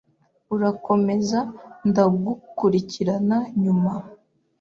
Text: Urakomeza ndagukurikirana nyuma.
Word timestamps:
Urakomeza 0.55 1.39
ndagukurikirana 1.89 3.37
nyuma. 3.61 3.93